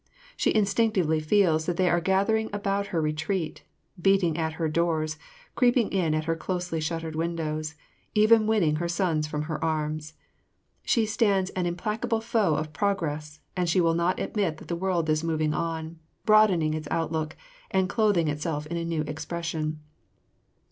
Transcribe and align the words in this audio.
She 0.35 0.51
instinctively 0.55 1.19
feels 1.19 1.67
that 1.67 1.77
they 1.77 1.87
are 1.87 2.01
gathering 2.01 2.49
about 2.51 2.87
her 2.87 2.99
retreat, 2.99 3.61
beating 4.01 4.35
at 4.35 4.53
her 4.53 4.67
doors, 4.67 5.15
creeping 5.53 5.91
in 5.91 6.15
at 6.15 6.23
her 6.23 6.35
closely 6.35 6.81
shuttered 6.81 7.15
windows, 7.15 7.75
even 8.15 8.47
winning 8.47 8.77
her 8.77 8.87
sons 8.87 9.27
from 9.27 9.43
her 9.43 9.63
arms. 9.63 10.15
She 10.83 11.05
stands 11.05 11.51
an 11.51 11.67
implacable 11.67 12.19
foe 12.19 12.55
of 12.55 12.73
progress 12.73 13.41
and 13.55 13.69
she 13.69 13.79
will 13.79 13.93
not 13.93 14.19
admit 14.19 14.57
that 14.57 14.69
the 14.69 14.75
world 14.75 15.07
is 15.07 15.23
moving 15.23 15.53
on, 15.53 15.99
broadening 16.25 16.73
its 16.73 16.87
outlook 16.89 17.37
and 17.69 17.87
clothing 17.87 18.27
itself 18.27 18.65
in 18.65 18.77
a 18.77 18.83
new 18.85 19.03
expression. 19.03 19.81